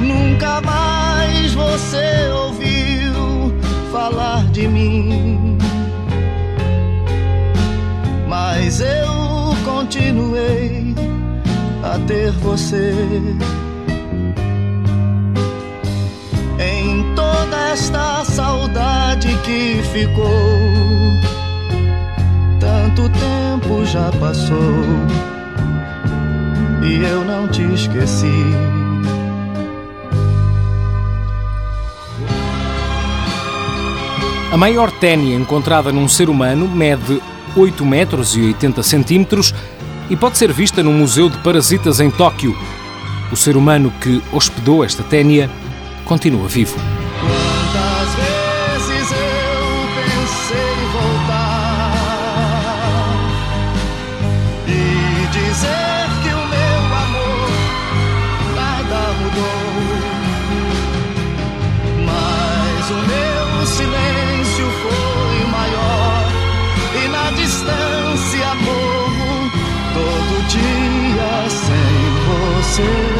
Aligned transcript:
Nunca 0.00 0.60
mais 0.62 1.54
você 1.54 2.37
continuei 9.88 10.94
a 11.82 11.98
ter 12.06 12.30
você. 12.32 12.92
Em 16.60 17.14
toda 17.14 17.70
esta 17.70 18.22
saudade 18.26 19.28
que 19.44 19.80
ficou, 19.90 20.28
tanto 22.60 23.08
tempo 23.08 23.86
já 23.86 24.10
passou 24.20 24.58
e 26.82 27.02
eu 27.02 27.24
não 27.24 27.48
te 27.48 27.62
esqueci. 27.72 28.44
A 34.52 34.56
maior 34.58 34.90
ténia 34.90 35.34
encontrada 35.34 35.90
num 35.90 36.08
ser 36.08 36.28
humano 36.28 36.68
mede 36.68 37.22
8 37.56 37.84
metros 37.86 38.36
e 38.36 38.40
80 38.42 38.82
centímetros 38.82 39.54
e 40.10 40.16
pode 40.16 40.38
ser 40.38 40.52
vista 40.52 40.82
no 40.82 40.92
Museu 40.92 41.28
de 41.28 41.38
Parasitas 41.38 42.00
em 42.00 42.10
Tóquio. 42.10 42.56
O 43.30 43.36
ser 43.36 43.56
humano 43.56 43.92
que 44.00 44.22
hospedou 44.32 44.84
esta 44.84 45.02
ténia 45.02 45.50
continua 46.04 46.48
vivo. 46.48 46.76
pieces 72.78 73.17